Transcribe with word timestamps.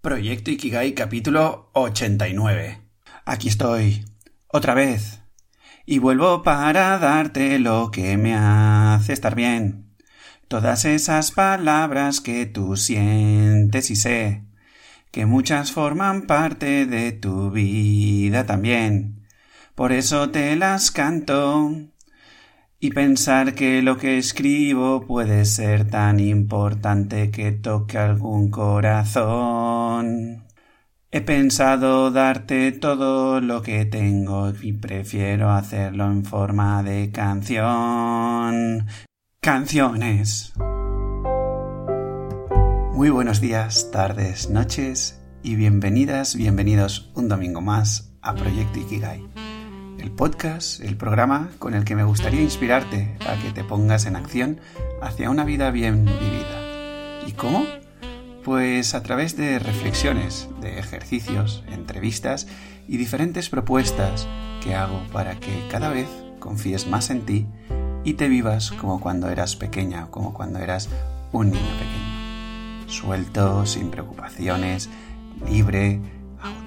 Proyecto 0.00 0.50
Ikigai 0.50 0.94
capítulo 0.94 1.68
89. 1.74 2.80
Aquí 3.26 3.48
estoy, 3.48 4.06
otra 4.46 4.72
vez. 4.72 5.20
Y 5.84 5.98
vuelvo 5.98 6.42
para 6.42 6.98
darte 6.98 7.58
lo 7.58 7.90
que 7.90 8.16
me 8.16 8.34
hace 8.34 9.12
estar 9.12 9.34
bien. 9.34 9.92
Todas 10.48 10.86
esas 10.86 11.32
palabras 11.32 12.22
que 12.22 12.46
tú 12.46 12.78
sientes 12.78 13.90
y 13.90 13.96
sé, 13.96 14.42
que 15.10 15.26
muchas 15.26 15.70
forman 15.70 16.22
parte 16.22 16.86
de 16.86 17.12
tu 17.12 17.50
vida 17.50 18.46
también. 18.46 19.26
Por 19.74 19.92
eso 19.92 20.30
te 20.30 20.56
las 20.56 20.90
canto 20.90 21.89
y 22.80 22.90
pensar 22.92 23.54
que 23.54 23.82
lo 23.82 23.98
que 23.98 24.16
escribo 24.16 25.06
puede 25.06 25.44
ser 25.44 25.88
tan 25.88 26.18
importante 26.18 27.30
que 27.30 27.52
toque 27.52 27.98
algún 27.98 28.50
corazón. 28.50 30.44
He 31.10 31.20
pensado 31.20 32.10
darte 32.10 32.72
todo 32.72 33.40
lo 33.40 33.62
que 33.62 33.84
tengo 33.84 34.52
y 34.62 34.72
prefiero 34.72 35.50
hacerlo 35.50 36.06
en 36.06 36.24
forma 36.24 36.82
de 36.82 37.10
canción. 37.10 38.86
Canciones. 39.42 40.54
Muy 42.94 43.10
buenos 43.10 43.40
días, 43.40 43.90
tardes, 43.90 44.48
noches 44.48 45.20
y 45.42 45.56
bienvenidas, 45.56 46.34
bienvenidos 46.34 47.10
un 47.14 47.28
domingo 47.28 47.60
más 47.60 48.14
a 48.22 48.34
Proyecto 48.34 48.78
Ikigai 48.78 49.49
el 50.00 50.10
podcast, 50.10 50.80
el 50.80 50.96
programa 50.96 51.50
con 51.58 51.74
el 51.74 51.84
que 51.84 51.94
me 51.94 52.04
gustaría 52.04 52.40
inspirarte 52.40 53.16
a 53.26 53.36
que 53.40 53.52
te 53.52 53.64
pongas 53.64 54.06
en 54.06 54.16
acción 54.16 54.60
hacia 55.02 55.30
una 55.30 55.44
vida 55.44 55.70
bien 55.70 56.04
vivida. 56.04 57.26
¿Y 57.26 57.32
cómo? 57.32 57.66
Pues 58.44 58.94
a 58.94 59.02
través 59.02 59.36
de 59.36 59.58
reflexiones, 59.58 60.48
de 60.60 60.78
ejercicios, 60.78 61.64
entrevistas 61.70 62.46
y 62.88 62.96
diferentes 62.96 63.50
propuestas 63.50 64.26
que 64.62 64.74
hago 64.74 65.02
para 65.12 65.38
que 65.38 65.68
cada 65.70 65.90
vez 65.90 66.08
confíes 66.38 66.86
más 66.86 67.10
en 67.10 67.26
ti 67.26 67.46
y 68.02 68.14
te 68.14 68.28
vivas 68.28 68.70
como 68.72 69.00
cuando 69.00 69.28
eras 69.28 69.56
pequeña 69.56 70.06
o 70.06 70.10
como 70.10 70.32
cuando 70.32 70.60
eras 70.60 70.88
un 71.32 71.50
niño 71.50 71.72
pequeño. 71.78 72.88
Suelto, 72.88 73.66
sin 73.66 73.90
preocupaciones, 73.90 74.88
libre, 75.46 76.00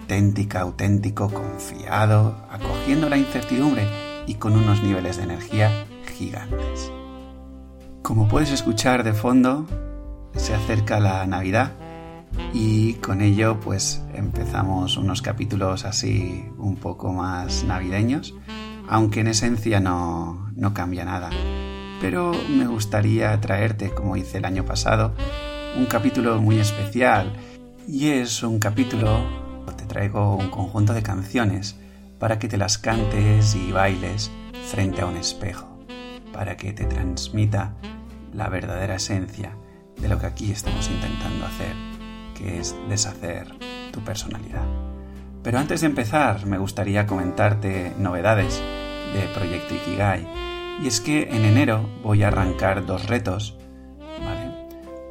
auténtica, 0.03 0.59
auténtico, 0.59 1.29
confiado, 1.29 2.35
acogiendo 2.51 3.07
la 3.07 3.15
incertidumbre 3.15 3.87
y 4.27 4.35
con 4.35 4.53
unos 4.53 4.83
niveles 4.83 5.15
de 5.15 5.23
energía 5.23 5.85
gigantes. 6.17 6.91
Como 8.01 8.27
puedes 8.27 8.51
escuchar 8.51 9.05
de 9.05 9.13
fondo, 9.13 9.65
se 10.35 10.53
acerca 10.53 10.99
la 10.99 11.25
Navidad 11.25 11.71
y 12.51 12.95
con 12.95 13.21
ello 13.21 13.61
pues 13.61 14.03
empezamos 14.13 14.97
unos 14.97 15.21
capítulos 15.21 15.85
así 15.85 16.49
un 16.57 16.75
poco 16.75 17.13
más 17.13 17.63
navideños, 17.63 18.35
aunque 18.89 19.21
en 19.21 19.27
esencia 19.27 19.79
no, 19.79 20.51
no 20.53 20.73
cambia 20.73 21.05
nada. 21.05 21.29
Pero 22.01 22.33
me 22.49 22.67
gustaría 22.67 23.39
traerte, 23.39 23.91
como 23.91 24.17
hice 24.17 24.39
el 24.39 24.45
año 24.45 24.65
pasado, 24.65 25.13
un 25.77 25.85
capítulo 25.85 26.41
muy 26.41 26.59
especial 26.59 27.31
y 27.87 28.09
es 28.09 28.43
un 28.43 28.59
capítulo 28.59 29.42
traigo 29.93 30.35
un 30.35 30.49
conjunto 30.49 30.95
de 30.95 31.03
canciones 31.03 31.77
para 32.17 32.39
que 32.39 32.47
te 32.47 32.57
las 32.57 32.79
cantes 32.79 33.53
y 33.53 33.71
bailes 33.71 34.31
frente 34.71 35.01
a 35.01 35.05
un 35.05 35.17
espejo, 35.17 35.67
para 36.31 36.57
que 36.57 36.73
te 36.73 36.85
transmita 36.85 37.75
la 38.33 38.49
verdadera 38.49 38.95
esencia 38.95 39.55
de 40.01 40.07
lo 40.07 40.17
que 40.17 40.25
aquí 40.25 40.51
estamos 40.51 40.89
intentando 40.89 41.45
hacer, 41.45 41.75
que 42.35 42.59
es 42.59 42.75
deshacer 42.89 43.53
tu 43.91 44.03
personalidad. 44.03 44.65
Pero 45.43 45.59
antes 45.59 45.81
de 45.81 45.87
empezar, 45.87 46.47
me 46.47 46.57
gustaría 46.57 47.05
comentarte 47.05 47.93
novedades 47.99 48.63
de 49.13 49.27
Proyecto 49.35 49.75
Ikigai. 49.75 50.27
Y 50.81 50.87
es 50.87 51.01
que 51.01 51.29
en 51.29 51.45
enero 51.45 51.87
voy 52.01 52.23
a 52.23 52.29
arrancar 52.29 52.87
dos 52.87 53.05
retos. 53.05 53.59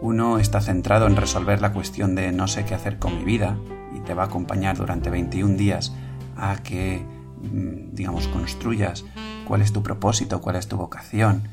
Uno 0.00 0.40
está 0.40 0.60
centrado 0.60 1.06
en 1.06 1.14
resolver 1.14 1.62
la 1.62 1.72
cuestión 1.72 2.16
de 2.16 2.32
no 2.32 2.48
sé 2.48 2.64
qué 2.64 2.74
hacer 2.74 2.98
con 2.98 3.18
mi 3.18 3.24
vida, 3.24 3.56
y 3.94 4.00
te 4.00 4.14
va 4.14 4.24
a 4.24 4.26
acompañar 4.26 4.76
durante 4.76 5.10
21 5.10 5.56
días 5.56 5.94
a 6.36 6.56
que, 6.62 7.04
mm, 7.42 7.94
digamos, 7.94 8.28
construyas 8.28 9.04
cuál 9.46 9.62
es 9.62 9.72
tu 9.72 9.82
propósito, 9.82 10.40
cuál 10.40 10.56
es 10.56 10.68
tu 10.68 10.76
vocación 10.76 11.48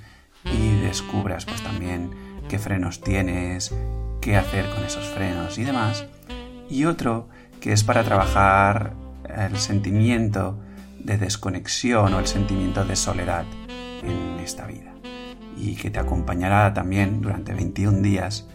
y 0.45 0.79
descubras 0.81 1.45
pues 1.45 1.61
también 1.61 2.11
qué 2.47 2.59
frenos 2.59 3.01
tienes, 3.01 3.73
qué 4.21 4.37
hacer 4.37 4.69
con 4.69 4.83
esos 4.83 5.05
frenos 5.07 5.57
y 5.57 5.63
demás. 5.63 6.05
Y 6.69 6.85
otro 6.85 7.27
que 7.59 7.73
es 7.73 7.83
para 7.83 8.03
trabajar 8.03 8.93
el 9.27 9.57
sentimiento 9.57 10.59
de 10.99 11.17
desconexión 11.17 12.13
o 12.13 12.19
el 12.19 12.27
sentimiento 12.27 12.85
de 12.85 12.95
soledad 12.95 13.45
en 14.03 14.39
esta 14.39 14.65
vida 14.65 14.93
y 15.57 15.75
que 15.75 15.89
te 15.89 15.99
acompañará 15.99 16.73
también 16.73 17.21
durante 17.21 17.53
21 17.53 18.01
días 18.01 18.47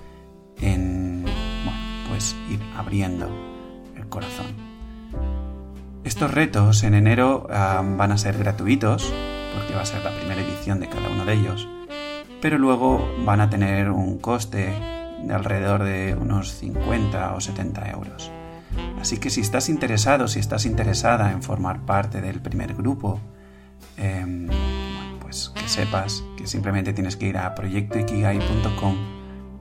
en 0.61 1.25
bueno, 1.25 1.78
pues 2.09 2.34
ir 2.50 2.61
abriendo 2.77 3.53
corazón. 4.09 4.47
Estos 6.04 6.31
retos 6.31 6.82
en 6.84 6.94
enero 6.94 7.47
van 7.48 8.12
a 8.12 8.19
ser 8.19 8.37
gratuitos, 8.37 9.12
porque 9.54 9.75
va 9.75 9.82
a 9.82 9.87
ser 9.87 10.04
la 10.04 10.15
primera 10.15 10.41
edición 10.41 10.81
de 10.81 10.88
cada 10.88 11.09
uno 11.09 11.25
de 11.25 11.32
ellos, 11.32 11.69
pero 12.43 12.59
luego 12.59 13.09
van 13.25 13.41
a 13.41 13.48
tener 13.48 13.91
un 13.91 14.19
coste 14.19 14.75
de 15.22 15.34
alrededor 15.34 15.82
de 15.82 16.14
unos 16.14 16.53
50 16.53 17.34
o 17.34 17.41
70 17.41 17.91
euros. 17.91 18.31
Así 19.00 19.19
que 19.19 19.31
si 19.31 19.41
estás 19.41 19.69
interesado, 19.69 20.28
si 20.28 20.41
estás 20.41 20.66
interesada 20.66 21.32
en 21.32 21.43
formar 21.43 21.81
parte 21.87 22.20
del 22.20 22.41
primer 22.41 22.75
grupo, 22.75 23.20
em, 23.97 24.48
pues 25.20 25.53
que 25.54 25.69
sepas 25.69 26.22
que 26.37 26.47
simplemente 26.47 26.93
tienes 26.93 27.16
que 27.16 27.28
ir 27.28 27.38
a 27.38 27.54
proyectoikigai.com 27.54 28.97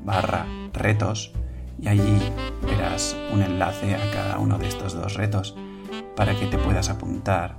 barra 0.04 0.46
retos 0.74 1.32
y 1.82 1.88
allí 1.88 2.20
verás 2.62 3.16
un 3.32 3.42
enlace 3.42 3.96
a 3.96 4.12
cada 4.12 4.38
uno 4.40 4.58
de 4.58 4.68
estos 4.68 4.94
dos 4.94 5.14
retos 5.16 5.56
para 6.16 6.38
que 6.38 6.46
te 6.48 6.58
puedas 6.58 6.90
apuntar 6.90 7.56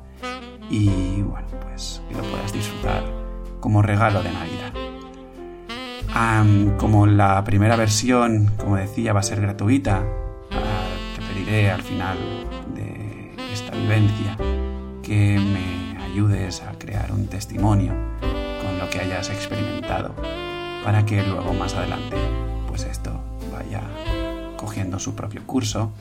y 0.71 1.23
bueno, 1.23 1.47
pues 1.63 2.03
lo 2.11 2.23
puedas 2.23 2.53
disfrutar 2.53 3.05
como 3.61 3.83
regalo 3.83 4.23
de 4.23 4.31
Navidad. 4.31 4.73
como 6.79 7.07
la 7.07 7.43
primera 7.45 7.77
versión, 7.77 8.53
como 8.59 8.77
decía, 8.77 9.13
va 9.13 9.21
a 9.21 9.25
ser 9.25 9.41
gratuita, 9.41 10.03
ah, 10.51 11.17
te 11.17 11.23
pediré 11.27 11.71
al 11.71 11.83
final 11.83 12.19
de 12.75 13.35
esta 13.53 13.75
vivencia 13.75 14.37
que 15.03 15.39
me 15.39 16.03
ayudes 16.03 16.63
a 16.63 16.73
crear 16.79 17.13
un 17.13 17.27
testimonio 17.27 17.93
con 18.63 18.79
lo 18.79 18.89
que 18.91 19.01
hayas 19.01 19.29
experimentado 19.31 20.15
para 20.85 21.05
que 21.05 21.23
luego 21.23 21.53
más 21.55 21.75
adelante 21.75 22.17
pues 22.69 22.85
esto 22.85 23.21
vaya 23.55 23.83
cogiendo 24.57 24.99
su 24.99 25.15
propio 25.15 25.47
curso 25.47 25.93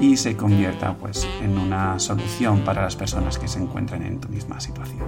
y 0.00 0.16
se 0.16 0.36
convierta 0.36 0.94
pues 0.94 1.26
en 1.42 1.58
una 1.58 1.98
solución 1.98 2.60
para 2.60 2.82
las 2.82 2.96
personas 2.96 3.38
que 3.38 3.48
se 3.48 3.58
encuentran 3.58 4.02
en 4.02 4.20
tu 4.20 4.28
misma 4.28 4.60
situación. 4.60 5.04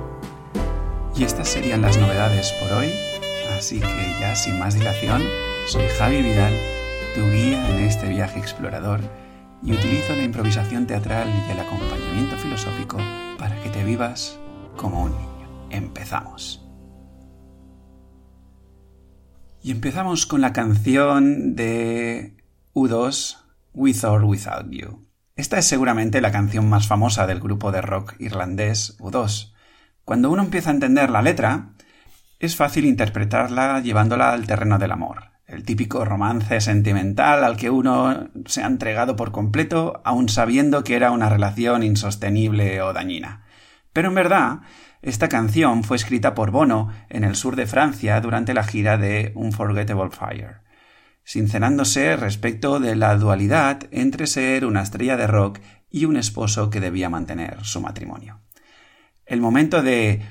Y 1.16 1.24
estas 1.24 1.48
serían 1.48 1.82
las 1.82 1.98
novedades 1.98 2.52
por 2.60 2.72
hoy, 2.72 2.90
así 3.58 3.80
que 3.80 4.16
ya 4.20 4.34
sin 4.34 4.58
más 4.58 4.74
dilación, 4.74 5.22
soy 5.66 5.86
Javi 5.98 6.22
Vidal, 6.22 6.54
tu 7.14 7.30
guía 7.30 7.68
en 7.70 7.84
este 7.84 8.08
viaje 8.08 8.38
explorador 8.38 9.00
y 9.62 9.72
utilizo 9.72 10.14
la 10.14 10.22
improvisación 10.22 10.86
teatral 10.86 11.28
y 11.28 11.52
el 11.52 11.60
acompañamiento 11.60 12.36
filosófico 12.36 12.98
para 13.38 13.62
que 13.62 13.70
te 13.70 13.84
vivas 13.84 14.38
como 14.76 15.04
un 15.04 15.12
niño. 15.12 15.68
Empezamos. 15.70 16.61
Y 19.64 19.70
empezamos 19.70 20.26
con 20.26 20.40
la 20.40 20.52
canción 20.52 21.54
de 21.54 22.36
U2 22.74 23.36
With 23.72 24.04
or 24.04 24.24
Without 24.24 24.68
You. 24.70 25.06
Esta 25.36 25.58
es 25.58 25.66
seguramente 25.66 26.20
la 26.20 26.32
canción 26.32 26.68
más 26.68 26.88
famosa 26.88 27.28
del 27.28 27.38
grupo 27.38 27.70
de 27.70 27.80
rock 27.80 28.16
irlandés 28.18 28.98
U2. 28.98 29.54
Cuando 30.04 30.32
uno 30.32 30.42
empieza 30.42 30.70
a 30.70 30.74
entender 30.74 31.10
la 31.10 31.22
letra, 31.22 31.74
es 32.40 32.56
fácil 32.56 32.84
interpretarla 32.86 33.78
llevándola 33.80 34.32
al 34.32 34.48
terreno 34.48 34.78
del 34.78 34.90
amor, 34.90 35.30
el 35.46 35.62
típico 35.62 36.04
romance 36.04 36.60
sentimental 36.60 37.44
al 37.44 37.56
que 37.56 37.70
uno 37.70 38.30
se 38.46 38.64
ha 38.64 38.66
entregado 38.66 39.14
por 39.14 39.30
completo, 39.30 40.02
aun 40.04 40.28
sabiendo 40.28 40.82
que 40.82 40.96
era 40.96 41.12
una 41.12 41.28
relación 41.28 41.84
insostenible 41.84 42.82
o 42.82 42.92
dañina. 42.92 43.44
Pero 43.92 44.08
en 44.08 44.16
verdad, 44.16 44.60
esta 45.02 45.28
canción 45.28 45.82
fue 45.82 45.96
escrita 45.96 46.32
por 46.32 46.52
Bono 46.52 46.88
en 47.08 47.24
el 47.24 47.34
sur 47.34 47.56
de 47.56 47.66
Francia 47.66 48.20
durante 48.20 48.54
la 48.54 48.62
gira 48.62 48.98
de 48.98 49.32
Unforgettable 49.34 50.10
Fire, 50.10 50.60
sincerándose 51.24 52.16
respecto 52.16 52.78
de 52.78 52.94
la 52.94 53.16
dualidad 53.16 53.80
entre 53.90 54.28
ser 54.28 54.64
una 54.64 54.82
estrella 54.82 55.16
de 55.16 55.26
rock 55.26 55.58
y 55.90 56.04
un 56.04 56.16
esposo 56.16 56.70
que 56.70 56.78
debía 56.78 57.10
mantener 57.10 57.64
su 57.64 57.80
matrimonio. 57.80 58.42
El 59.26 59.40
momento 59.40 59.82
de 59.82 60.22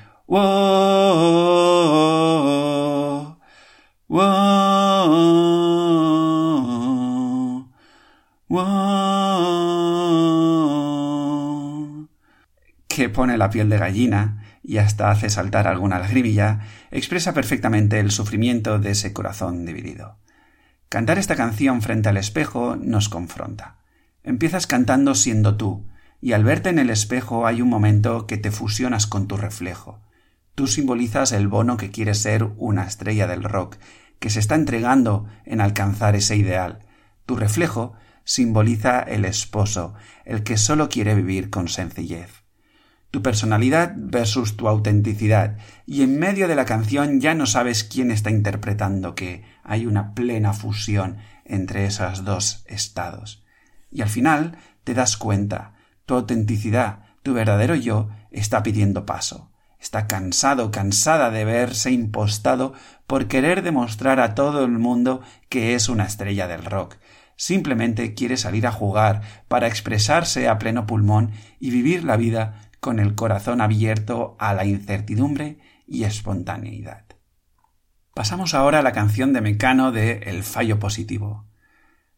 que 12.88 13.08
pone 13.10 13.36
la 13.36 13.50
piel 13.50 13.68
de 13.68 13.78
gallina 13.78 14.42
y 14.62 14.78
hasta 14.78 15.10
hace 15.10 15.28
saltar 15.28 15.66
alguna 15.66 15.98
lagrimilla, 15.98 16.60
expresa 16.90 17.34
perfectamente 17.34 17.98
el 17.98 18.10
sufrimiento 18.10 18.78
de 18.78 18.90
ese 18.90 19.12
corazón 19.12 19.66
dividido. 19.66 20.18
Cantar 20.88 21.18
esta 21.18 21.36
canción 21.36 21.82
frente 21.82 22.08
al 22.08 22.16
espejo 22.16 22.76
nos 22.76 23.08
confronta. 23.08 23.78
Empiezas 24.22 24.66
cantando 24.66 25.14
siendo 25.14 25.56
tú, 25.56 25.88
y 26.20 26.32
al 26.32 26.44
verte 26.44 26.68
en 26.68 26.78
el 26.78 26.90
espejo 26.90 27.46
hay 27.46 27.60
un 27.60 27.68
momento 27.68 28.26
que 28.26 28.36
te 28.36 28.52
fusionas 28.52 29.06
con 29.06 29.26
tu 29.26 29.36
reflejo. 29.36 30.00
Tú 30.54 30.66
simbolizas 30.66 31.32
el 31.32 31.48
bono 31.48 31.76
que 31.76 31.90
quiere 31.90 32.14
ser 32.14 32.44
una 32.56 32.84
estrella 32.84 33.26
del 33.26 33.42
rock, 33.42 33.76
que 34.20 34.30
se 34.30 34.38
está 34.38 34.54
entregando 34.54 35.26
en 35.44 35.60
alcanzar 35.60 36.14
ese 36.14 36.36
ideal. 36.36 36.86
Tu 37.26 37.34
reflejo 37.34 37.94
simboliza 38.24 39.00
el 39.00 39.24
esposo, 39.24 39.94
el 40.24 40.44
que 40.44 40.56
solo 40.56 40.88
quiere 40.88 41.16
vivir 41.16 41.50
con 41.50 41.66
sencillez 41.68 42.41
tu 43.12 43.22
personalidad 43.22 43.92
versus 43.94 44.56
tu 44.56 44.68
autenticidad, 44.68 45.58
y 45.86 46.02
en 46.02 46.18
medio 46.18 46.48
de 46.48 46.56
la 46.56 46.64
canción 46.64 47.20
ya 47.20 47.34
no 47.34 47.44
sabes 47.44 47.84
quién 47.84 48.10
está 48.10 48.30
interpretando 48.30 49.14
qué, 49.14 49.44
hay 49.62 49.84
una 49.84 50.14
plena 50.14 50.54
fusión 50.54 51.18
entre 51.44 51.84
esos 51.84 52.24
dos 52.24 52.64
estados. 52.66 53.44
Y 53.90 54.00
al 54.00 54.08
final 54.08 54.56
te 54.82 54.94
das 54.94 55.18
cuenta, 55.18 55.74
tu 56.06 56.14
autenticidad, 56.14 57.00
tu 57.22 57.34
verdadero 57.34 57.74
yo, 57.74 58.08
está 58.30 58.62
pidiendo 58.62 59.04
paso. 59.04 59.52
Está 59.78 60.06
cansado, 60.06 60.70
cansada 60.70 61.30
de 61.30 61.44
verse 61.44 61.90
impostado 61.90 62.72
por 63.06 63.28
querer 63.28 63.62
demostrar 63.62 64.20
a 64.20 64.34
todo 64.34 64.64
el 64.64 64.78
mundo 64.78 65.20
que 65.50 65.74
es 65.74 65.90
una 65.90 66.04
estrella 66.04 66.48
del 66.48 66.64
rock. 66.64 66.96
Simplemente 67.36 68.14
quiere 68.14 68.38
salir 68.38 68.66
a 68.66 68.72
jugar 68.72 69.20
para 69.48 69.66
expresarse 69.66 70.48
a 70.48 70.58
pleno 70.58 70.86
pulmón 70.86 71.32
y 71.60 71.70
vivir 71.70 72.04
la 72.04 72.16
vida 72.16 72.71
con 72.82 72.98
el 72.98 73.14
corazón 73.14 73.60
abierto 73.60 74.34
a 74.40 74.54
la 74.54 74.64
incertidumbre 74.64 75.60
y 75.86 76.02
espontaneidad. 76.02 77.04
Pasamos 78.12 78.54
ahora 78.54 78.80
a 78.80 78.82
la 78.82 78.90
canción 78.90 79.32
de 79.32 79.40
Mecano 79.40 79.92
de 79.92 80.24
El 80.24 80.42
fallo 80.42 80.80
positivo. 80.80 81.46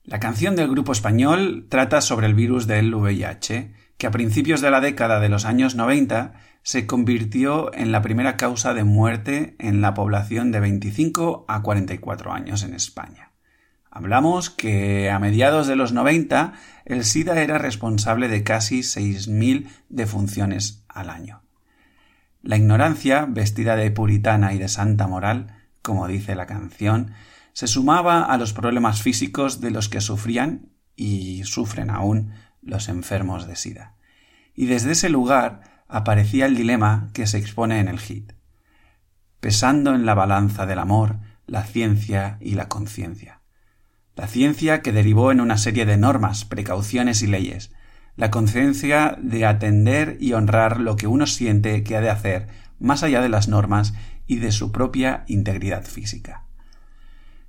La 0.05 0.21
canción 0.21 0.57
del 0.57 0.71
grupo 0.71 0.93
español 0.93 1.67
trata 1.69 2.01
sobre 2.01 2.29
el 2.29 2.33
virus 2.33 2.67
del 2.67 2.95
VIH, 2.95 3.75
que 3.99 4.07
a 4.07 4.11
principios 4.11 4.63
de 4.63 4.71
la 4.71 4.81
década 4.81 5.21
de 5.21 5.29
los 5.29 5.45
años 5.45 5.75
90 5.75 6.33
se 6.63 6.87
convirtió 6.87 7.71
en 7.75 7.93
la 7.93 8.01
primera 8.01 8.39
causa 8.39 8.73
de 8.73 8.85
muerte 8.85 9.57
en 9.59 9.83
la 9.83 9.93
población 9.93 10.51
de 10.51 10.61
25 10.61 11.45
a 11.47 11.61
44 11.61 12.33
años 12.33 12.63
en 12.63 12.73
España. 12.73 13.34
Hablamos 13.95 14.51
que 14.51 15.09
a 15.09 15.21
mediados 15.21 15.69
de 15.69 15.77
los 15.77 15.93
90 15.93 16.55
el 16.85 17.05
SIDA 17.05 17.41
era 17.41 17.59
responsable 17.59 18.27
de 18.27 18.43
casi 18.43 18.81
6.000 18.81 19.69
defunciones 19.89 20.85
al 20.89 21.11
año. 21.11 21.43
La 22.43 22.57
ignorancia, 22.57 23.25
vestida 23.25 23.77
de 23.77 23.93
puritana 23.93 24.53
y 24.53 24.59
de 24.59 24.67
santa 24.67 25.07
moral, 25.07 25.63
como 25.81 26.09
dice 26.09 26.35
la 26.35 26.47
canción, 26.47 27.13
se 27.53 27.69
sumaba 27.69 28.25
a 28.25 28.37
los 28.37 28.53
problemas 28.53 29.01
físicos 29.01 29.61
de 29.61 29.71
los 29.71 29.89
que 29.89 30.01
sufrían 30.01 30.73
y 30.97 31.45
sufren 31.45 31.89
aún 31.89 32.33
los 32.63 32.89
enfermos 32.89 33.47
de 33.47 33.55
SIDA. 33.55 33.95
Y 34.57 34.67
desde 34.67 34.91
ese 34.91 35.09
lugar 35.09 35.85
aparecía 35.87 36.47
el 36.47 36.57
dilema 36.57 37.11
que 37.13 37.29
se 37.29 37.39
expone 37.39 37.79
en 37.79 37.87
el 37.87 38.01
hit, 38.01 38.33
pesando 39.39 39.95
en 39.95 40.05
la 40.05 40.15
balanza 40.15 40.67
del 40.67 40.81
amor, 40.81 41.21
la 41.47 41.63
ciencia 41.63 42.39
y 42.41 42.57
la 42.57 42.69
conciencia. 42.69 43.44
La 44.17 44.29
ciencia 44.29 44.81
que 44.81 44.93
derivó 44.93 45.33
en 45.33 45.41
una 45.41 45.59
serie 45.59 45.87
de 45.87 45.97
normas, 45.97 46.45
precauciones 46.45 47.23
y 47.23 47.27
leyes. 47.27 47.73
La 48.17 48.31
conciencia 48.31 49.19
de 49.21 49.45
atender 49.45 50.17
y 50.21 50.35
honrar 50.35 50.79
lo 50.79 50.95
que 50.95 51.09
uno 51.09 51.27
siente 51.27 51.83
que 51.83 51.97
ha 51.97 52.01
de 52.01 52.11
hacer, 52.11 52.47
más 52.79 53.03
allá 53.03 53.21
de 53.21 53.29
las 53.29 53.49
normas 53.49 53.93
y 54.27 54.37
de 54.37 54.53
su 54.53 54.71
propia 54.71 55.25
integridad 55.27 55.85
física. 55.85 56.45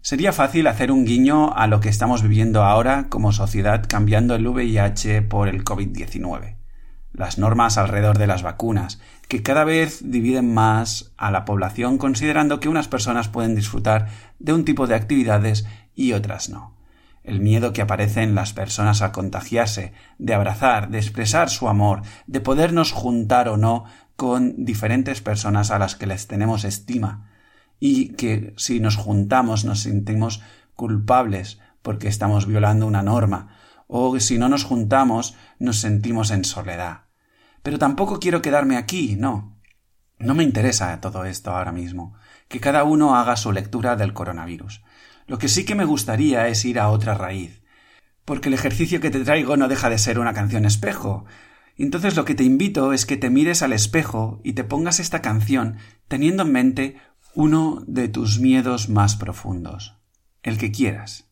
Sería 0.01 0.33
fácil 0.33 0.65
hacer 0.65 0.91
un 0.91 1.05
guiño 1.05 1.53
a 1.55 1.67
lo 1.67 1.79
que 1.79 1.89
estamos 1.89 2.23
viviendo 2.23 2.63
ahora 2.63 3.07
como 3.09 3.31
sociedad 3.31 3.85
cambiando 3.87 4.35
el 4.35 4.47
VIH 4.47 5.21
por 5.23 5.47
el 5.47 5.63
COVID-19. 5.63 6.57
Las 7.13 7.37
normas 7.37 7.77
alrededor 7.77 8.17
de 8.17 8.27
las 8.27 8.43
vacunas, 8.43 8.99
que 9.27 9.41
cada 9.41 9.63
vez 9.63 10.01
dividen 10.03 10.53
más 10.53 11.13
a 11.17 11.31
la 11.31 11.45
población 11.45 11.97
considerando 11.97 12.59
que 12.59 12.69
unas 12.69 12.87
personas 12.87 13.29
pueden 13.29 13.55
disfrutar 13.55 14.07
de 14.39 14.53
un 14.53 14.65
tipo 14.65 14.85
de 14.85 14.95
actividades 14.95 15.65
y 15.95 16.13
otras 16.13 16.49
no. 16.49 16.75
El 17.23 17.39
miedo 17.39 17.73
que 17.73 17.81
aparece 17.81 18.21
en 18.21 18.35
las 18.35 18.53
personas 18.53 19.01
al 19.01 19.11
contagiarse, 19.11 19.93
de 20.19 20.33
abrazar, 20.33 20.89
de 20.89 20.99
expresar 20.99 21.49
su 21.49 21.67
amor, 21.67 22.03
de 22.27 22.39
podernos 22.39 22.91
juntar 22.91 23.49
o 23.49 23.57
no 23.57 23.85
con 24.15 24.63
diferentes 24.63 25.21
personas 25.21 25.71
a 25.71 25.79
las 25.79 25.95
que 25.95 26.05
les 26.05 26.27
tenemos 26.27 26.63
estima, 26.63 27.31
y 27.79 28.09
que 28.09 28.53
si 28.57 28.79
nos 28.79 28.95
juntamos 28.95 29.65
nos 29.65 29.81
sentimos 29.81 30.41
culpables 30.75 31.59
porque 31.81 32.07
estamos 32.07 32.45
violando 32.45 32.85
una 32.85 33.01
norma, 33.01 33.57
o 33.87 34.19
si 34.19 34.37
no 34.37 34.49
nos 34.49 34.63
juntamos 34.63 35.35
nos 35.59 35.77
sentimos 35.77 36.31
en 36.31 36.43
soledad. 36.43 37.01
Pero 37.63 37.79
tampoco 37.79 38.19
quiero 38.19 38.41
quedarme 38.41 38.77
aquí, 38.77 39.15
no. 39.15 39.57
No 40.19 40.33
me 40.33 40.43
interesa 40.43 41.01
todo 41.01 41.25
esto 41.25 41.51
ahora 41.51 41.71
mismo. 41.71 42.13
Que 42.47 42.59
cada 42.59 42.83
uno 42.83 43.15
haga 43.15 43.35
su 43.35 43.51
lectura 43.51 43.95
del 43.95 44.13
coronavirus. 44.13 44.83
Lo 45.27 45.37
que 45.37 45.47
sí 45.47 45.65
que 45.65 45.75
me 45.75 45.85
gustaría 45.85 46.47
es 46.47 46.65
ir 46.65 46.79
a 46.79 46.89
otra 46.89 47.15
raíz, 47.15 47.61
porque 48.25 48.49
el 48.49 48.53
ejercicio 48.53 49.01
que 49.01 49.09
te 49.09 49.23
traigo 49.23 49.57
no 49.57 49.67
deja 49.67 49.89
de 49.89 49.97
ser 49.97 50.19
una 50.19 50.33
canción 50.33 50.65
espejo. 50.65 51.25
Entonces 51.77 52.15
lo 52.15 52.25
que 52.25 52.35
te 52.35 52.43
invito 52.43 52.93
es 52.93 53.05
que 53.05 53.17
te 53.17 53.29
mires 53.29 53.61
al 53.61 53.73
espejo 53.73 54.39
y 54.43 54.53
te 54.53 54.63
pongas 54.63 54.99
esta 54.99 55.21
canción 55.21 55.77
teniendo 56.07 56.43
en 56.43 56.51
mente 56.51 56.97
uno 57.33 57.83
de 57.87 58.07
tus 58.07 58.39
miedos 58.39 58.87
más 58.87 59.15
profundos, 59.15 59.97
el 60.43 60.57
que 60.57 60.71
quieras, 60.71 61.27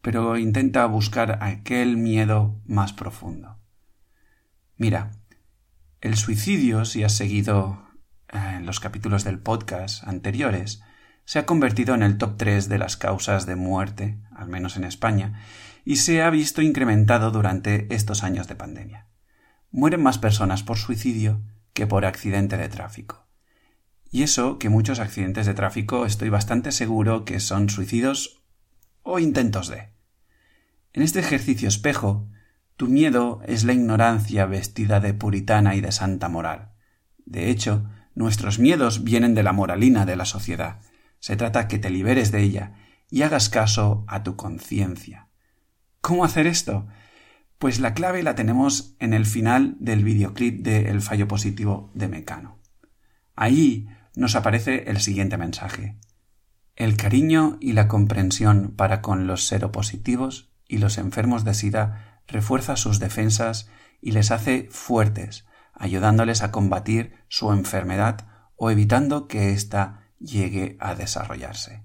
pero 0.00 0.36
intenta 0.36 0.84
buscar 0.86 1.38
aquel 1.42 1.96
miedo 1.96 2.60
más 2.66 2.92
profundo. 2.92 3.58
Mira, 4.76 5.12
el 6.00 6.16
suicidio, 6.16 6.84
si 6.84 7.04
has 7.04 7.14
seguido 7.14 7.82
eh, 8.28 8.60
los 8.62 8.80
capítulos 8.80 9.24
del 9.24 9.38
podcast 9.38 10.02
anteriores, 10.04 10.82
se 11.28 11.38
ha 11.38 11.44
convertido 11.44 11.94
en 11.94 12.02
el 12.02 12.16
top 12.16 12.38
3 12.38 12.70
de 12.70 12.78
las 12.78 12.96
causas 12.96 13.44
de 13.44 13.54
muerte, 13.54 14.18
al 14.34 14.48
menos 14.48 14.78
en 14.78 14.84
España, 14.84 15.42
y 15.84 15.96
se 15.96 16.22
ha 16.22 16.30
visto 16.30 16.62
incrementado 16.62 17.30
durante 17.30 17.86
estos 17.94 18.24
años 18.24 18.48
de 18.48 18.54
pandemia. 18.54 19.08
Mueren 19.70 20.02
más 20.02 20.16
personas 20.16 20.62
por 20.62 20.78
suicidio 20.78 21.42
que 21.74 21.86
por 21.86 22.06
accidente 22.06 22.56
de 22.56 22.70
tráfico. 22.70 23.26
Y 24.10 24.22
eso 24.22 24.58
que 24.58 24.70
muchos 24.70 25.00
accidentes 25.00 25.44
de 25.44 25.52
tráfico 25.52 26.06
estoy 26.06 26.30
bastante 26.30 26.72
seguro 26.72 27.26
que 27.26 27.40
son 27.40 27.68
suicidios 27.68 28.42
o 29.02 29.18
intentos 29.18 29.68
de. 29.68 29.90
En 30.94 31.02
este 31.02 31.20
ejercicio 31.20 31.68
espejo, 31.68 32.26
tu 32.78 32.86
miedo 32.86 33.42
es 33.46 33.64
la 33.64 33.74
ignorancia 33.74 34.46
vestida 34.46 34.98
de 34.98 35.12
puritana 35.12 35.74
y 35.74 35.82
de 35.82 35.92
santa 35.92 36.30
moral. 36.30 36.72
De 37.26 37.50
hecho, 37.50 37.84
nuestros 38.14 38.58
miedos 38.58 39.04
vienen 39.04 39.34
de 39.34 39.42
la 39.42 39.52
moralina 39.52 40.06
de 40.06 40.16
la 40.16 40.24
sociedad, 40.24 40.80
se 41.20 41.36
trata 41.36 41.68
que 41.68 41.78
te 41.78 41.90
liberes 41.90 42.32
de 42.32 42.42
ella 42.42 42.74
y 43.10 43.22
hagas 43.22 43.48
caso 43.48 44.04
a 44.08 44.22
tu 44.22 44.36
conciencia. 44.36 45.28
¿Cómo 46.00 46.24
hacer 46.24 46.46
esto? 46.46 46.86
Pues 47.58 47.80
la 47.80 47.94
clave 47.94 48.22
la 48.22 48.34
tenemos 48.34 48.94
en 49.00 49.12
el 49.12 49.26
final 49.26 49.76
del 49.80 50.04
videoclip 50.04 50.62
de 50.62 50.90
El 50.90 51.00
fallo 51.00 51.26
positivo 51.26 51.90
de 51.94 52.08
Mecano. 52.08 52.58
Ahí 53.34 53.88
nos 54.14 54.36
aparece 54.36 54.90
el 54.90 55.00
siguiente 55.00 55.36
mensaje. 55.36 55.96
El 56.76 56.96
cariño 56.96 57.56
y 57.60 57.72
la 57.72 57.88
comprensión 57.88 58.74
para 58.76 59.02
con 59.02 59.26
los 59.26 59.46
seropositivos 59.46 60.52
y 60.68 60.78
los 60.78 60.98
enfermos 60.98 61.44
de 61.44 61.54
SIDA 61.54 62.22
refuerza 62.28 62.76
sus 62.76 63.00
defensas 63.00 63.68
y 64.00 64.12
les 64.12 64.30
hace 64.30 64.68
fuertes, 64.70 65.46
ayudándoles 65.74 66.42
a 66.42 66.52
combatir 66.52 67.14
su 67.28 67.52
enfermedad 67.52 68.28
o 68.54 68.70
evitando 68.70 69.26
que 69.26 69.52
ésta 69.52 70.07
llegue 70.18 70.76
a 70.80 70.94
desarrollarse. 70.94 71.84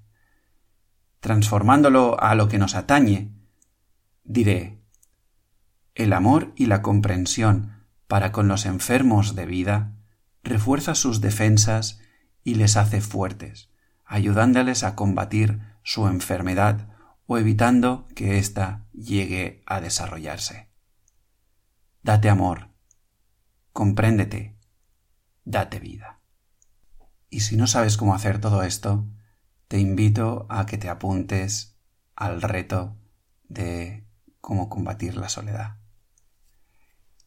Transformándolo 1.20 2.20
a 2.20 2.36
lo 2.36 2.48
que 2.48 2.58
nos 2.58 2.76
atañe, 2.76 3.32
diré, 4.24 4.82
el 5.96 6.14
amor 6.14 6.54
y 6.56 6.66
la 6.66 6.82
comprensión 6.82 7.86
para 8.08 8.32
con 8.32 8.48
los 8.48 8.66
enfermos 8.66 9.36
de 9.36 9.46
vida 9.46 9.94
refuerza 10.44 10.96
sus 10.96 11.22
defensas 11.22 12.00
y 12.44 12.56
les 12.56 12.76
hace 12.78 13.00
fuertes, 13.00 13.70
ayudándoles 14.06 14.84
a 14.84 14.96
combatir 14.96 15.62
su 15.84 16.08
enfermedad 16.08 16.90
o 17.26 17.38
evitando 17.38 18.08
que 18.16 18.38
ésta 18.38 18.86
llegue 18.92 19.64
a 19.66 19.82
desarrollarse. 19.82 20.70
Date 22.02 22.30
amor, 22.30 22.70
compréndete, 23.72 24.58
date 25.46 25.80
vida. 25.80 26.20
Y 27.34 27.40
si 27.40 27.58
no 27.58 27.66
sabes 27.66 27.98
cómo 27.98 28.14
hacer 28.14 28.40
todo 28.40 28.62
esto, 28.62 29.08
te 29.68 29.80
invito 29.80 30.46
a 30.50 30.68
que 30.68 30.78
te 30.78 30.88
apuntes 30.88 31.76
al 32.16 32.44
reto 32.44 32.96
de 33.50 34.06
cómo 34.40 34.70
combatir 34.70 35.16
la 35.18 35.30
soledad. 35.30 35.78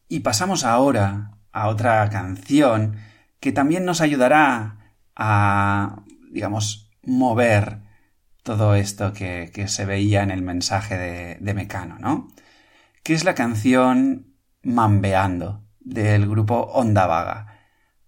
Y 0.07 0.21
pasamos 0.21 0.63
ahora 0.63 1.31
a 1.51 1.67
otra 1.67 2.09
canción 2.09 2.95
que 3.41 3.51
también 3.51 3.83
nos 3.83 3.99
ayudará 3.99 4.95
a, 5.13 6.03
digamos, 6.31 6.89
mover 7.03 7.81
todo 8.43 8.75
esto 8.75 9.11
que, 9.11 9.51
se 9.67 9.85
veía 9.85 10.23
en 10.23 10.31
el 10.31 10.41
mensaje 10.41 10.97
de, 10.97 11.37
de 11.41 11.53
Mecano, 11.53 11.99
¿no? 11.99 12.29
Que 13.03 13.13
es 13.13 13.25
la 13.25 13.35
canción 13.35 14.37
Mambeando 14.63 15.65
del 15.81 16.29
grupo 16.29 16.61
Onda 16.61 17.07
Vaga. 17.07 17.56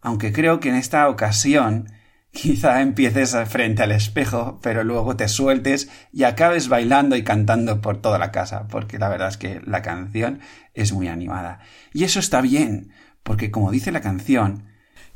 Aunque 0.02 0.32
creo 0.32 0.60
que 0.60 0.70
en 0.70 0.76
esta 0.76 1.10
ocasión 1.10 1.90
Quizá 2.32 2.82
empieces 2.82 3.36
frente 3.48 3.84
al 3.84 3.92
espejo, 3.92 4.60
pero 4.62 4.84
luego 4.84 5.16
te 5.16 5.28
sueltes 5.28 5.90
y 6.14 6.24
acabes 6.24 6.70
bailando 6.70 7.16
y 7.16 7.24
cantando 7.24 7.82
por 7.82 7.98
toda 7.98 8.20
la 8.20 8.32
casa, 8.32 8.68
porque 8.68 9.00
la 9.00 9.10
verdad 9.10 9.30
es 9.30 9.38
que 9.38 9.62
la 9.66 9.82
canción 9.82 10.40
es 10.74 10.94
muy 10.94 11.08
animada. 11.08 11.60
Y 11.92 12.04
eso 12.04 12.20
está 12.20 12.42
bien, 12.42 12.92
porque 13.24 13.52
como 13.52 13.72
dice 13.72 13.92
la 13.92 14.02
canción, 14.02 14.66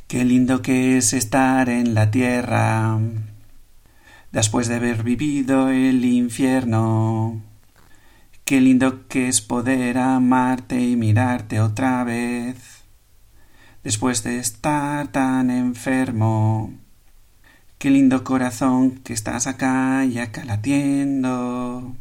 qué 0.07 0.25
lindo 0.25 0.61
que 0.61 0.97
es 0.97 1.13
estar 1.13 1.69
en 1.69 1.93
la 1.93 2.09
tierra 2.09 2.99
después 4.31 4.67
de 4.67 4.75
haber 4.75 5.03
vivido 5.03 5.69
el 5.69 6.03
infierno. 6.03 7.41
Qué 8.43 8.59
lindo 8.59 9.07
que 9.07 9.29
es 9.29 9.41
poder 9.41 9.97
amarte 9.99 10.79
y 10.81 10.95
mirarte 10.95 11.61
otra 11.61 12.03
vez 12.03 12.82
después 13.83 14.23
de 14.23 14.39
estar 14.39 15.07
tan 15.09 15.49
enfermo. 15.49 16.73
Qué 17.77 17.89
lindo 17.89 18.23
corazón 18.23 18.91
que 18.91 19.13
estás 19.13 19.45
acá 19.45 20.05
y 20.05 20.17
acá 20.19 20.45
latiendo. 20.45 21.95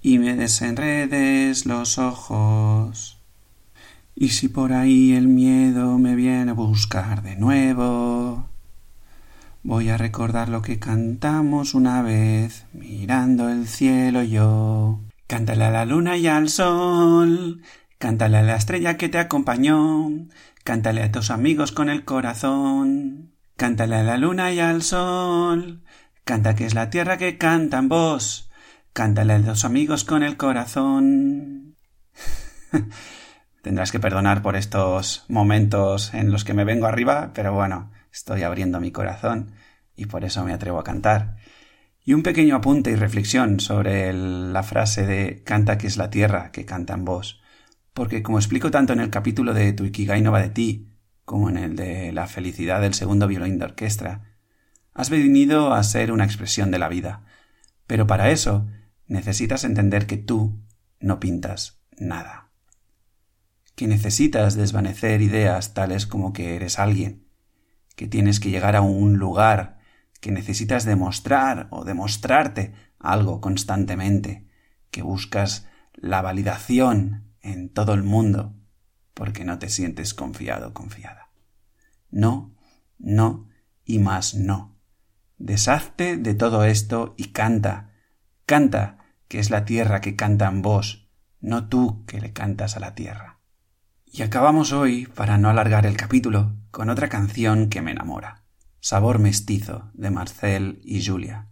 Y 0.00 0.18
me 0.18 0.34
desenredes 0.34 1.66
los 1.66 1.98
ojos. 1.98 3.18
Y 4.14 4.30
si 4.30 4.48
por 4.48 4.72
ahí 4.72 5.12
el 5.12 5.28
miedo 5.28 5.98
me 5.98 6.14
viene 6.14 6.52
a 6.52 6.54
buscar 6.54 7.22
de 7.22 7.36
nuevo, 7.36 8.48
voy 9.62 9.90
a 9.90 9.98
recordar 9.98 10.48
lo 10.48 10.62
que 10.62 10.78
cantamos 10.78 11.74
una 11.74 12.00
vez, 12.00 12.64
mirando 12.72 13.50
el 13.50 13.68
cielo 13.68 14.22
yo. 14.22 15.00
Cántale 15.26 15.64
a 15.64 15.70
la 15.70 15.84
luna 15.84 16.16
y 16.16 16.28
al 16.28 16.48
sol, 16.48 17.60
cántale 17.98 18.38
a 18.38 18.42
la 18.42 18.56
estrella 18.56 18.96
que 18.96 19.08
te 19.08 19.18
acompañó, 19.18 20.08
cántale 20.64 21.02
a 21.02 21.12
tus 21.12 21.30
amigos 21.30 21.72
con 21.72 21.88
el 21.88 22.04
corazón. 22.04 23.36
Cántale 23.56 23.96
a 23.96 24.02
la 24.02 24.18
luna 24.18 24.52
y 24.52 24.60
al 24.60 24.82
sol, 24.82 25.82
canta 26.24 26.54
que 26.54 26.66
es 26.66 26.74
la 26.74 26.90
tierra 26.90 27.16
que 27.16 27.38
canta 27.38 27.80
vos, 27.80 28.50
cántale 28.92 29.32
a 29.32 29.38
los 29.38 29.64
amigos 29.64 30.04
con 30.04 30.22
el 30.22 30.36
corazón. 30.36 31.74
Tendrás 33.62 33.92
que 33.92 33.98
perdonar 33.98 34.42
por 34.42 34.56
estos 34.56 35.24
momentos 35.28 36.12
en 36.12 36.30
los 36.30 36.44
que 36.44 36.52
me 36.52 36.64
vengo 36.64 36.84
arriba, 36.84 37.30
pero 37.32 37.54
bueno, 37.54 37.90
estoy 38.12 38.42
abriendo 38.42 38.78
mi 38.78 38.92
corazón 38.92 39.52
y 39.96 40.04
por 40.04 40.22
eso 40.22 40.44
me 40.44 40.52
atrevo 40.52 40.78
a 40.78 40.84
cantar. 40.84 41.36
Y 42.04 42.12
un 42.12 42.22
pequeño 42.22 42.56
apunte 42.56 42.90
y 42.90 42.94
reflexión 42.94 43.58
sobre 43.58 44.12
la 44.12 44.62
frase 44.62 45.06
de 45.06 45.42
canta 45.44 45.78
que 45.78 45.86
es 45.86 45.96
la 45.96 46.10
tierra 46.10 46.52
que 46.52 46.66
canta 46.66 46.94
vos, 46.96 47.40
porque 47.96 48.22
como 48.22 48.38
explico 48.38 48.70
tanto 48.70 48.92
en 48.92 49.00
el 49.00 49.08
capítulo 49.08 49.54
de 49.54 49.72
Tu 49.72 49.86
Ikigai 49.86 50.20
no 50.20 50.30
va 50.30 50.42
de 50.42 50.50
ti, 50.50 50.92
como 51.24 51.48
en 51.48 51.56
el 51.56 51.76
de 51.76 52.12
la 52.12 52.26
felicidad 52.26 52.82
del 52.82 52.92
segundo 52.92 53.26
violín 53.26 53.58
de 53.58 53.64
orquesta, 53.64 54.36
has 54.92 55.08
venido 55.08 55.72
a 55.72 55.82
ser 55.82 56.12
una 56.12 56.26
expresión 56.26 56.70
de 56.70 56.78
la 56.78 56.90
vida. 56.90 57.24
Pero 57.86 58.06
para 58.06 58.30
eso 58.30 58.66
necesitas 59.06 59.64
entender 59.64 60.06
que 60.06 60.18
tú 60.18 60.60
no 61.00 61.20
pintas 61.20 61.80
nada. 61.96 62.50
Que 63.74 63.86
necesitas 63.86 64.56
desvanecer 64.56 65.22
ideas 65.22 65.72
tales 65.72 66.06
como 66.06 66.34
que 66.34 66.54
eres 66.54 66.78
alguien, 66.78 67.24
que 67.94 68.06
tienes 68.06 68.40
que 68.40 68.50
llegar 68.50 68.76
a 68.76 68.82
un 68.82 69.16
lugar, 69.16 69.78
que 70.20 70.32
necesitas 70.32 70.84
demostrar 70.84 71.66
o 71.70 71.86
demostrarte 71.86 72.74
algo 72.98 73.40
constantemente, 73.40 74.46
que 74.90 75.00
buscas 75.00 75.66
la 75.94 76.20
validación 76.20 77.25
en 77.46 77.68
todo 77.68 77.94
el 77.94 78.02
mundo 78.02 78.54
porque 79.14 79.44
no 79.44 79.58
te 79.58 79.70
sientes 79.70 80.12
confiado 80.12 80.74
confiada. 80.74 81.30
No, 82.10 82.54
no 82.98 83.48
y 83.84 83.98
más 83.98 84.34
no. 84.34 84.76
Deshazte 85.38 86.18
de 86.18 86.34
todo 86.34 86.64
esto 86.64 87.14
y 87.16 87.28
canta, 87.28 87.92
canta, 88.44 88.98
que 89.28 89.38
es 89.38 89.50
la 89.50 89.64
tierra 89.64 90.00
que 90.00 90.16
canta 90.16 90.48
en 90.48 90.60
vos, 90.60 91.08
no 91.40 91.68
tú 91.68 92.04
que 92.06 92.20
le 92.20 92.32
cantas 92.32 92.76
a 92.76 92.80
la 92.80 92.94
tierra. 92.94 93.40
Y 94.04 94.22
acabamos 94.22 94.72
hoy, 94.72 95.06
para 95.06 95.38
no 95.38 95.48
alargar 95.48 95.86
el 95.86 95.96
capítulo, 95.96 96.56
con 96.70 96.90
otra 96.90 97.08
canción 97.08 97.68
que 97.68 97.82
me 97.82 97.92
enamora, 97.92 98.44
Sabor 98.80 99.18
Mestizo, 99.18 99.90
de 99.94 100.10
Marcel 100.10 100.80
y 100.84 101.04
Julia. 101.04 101.48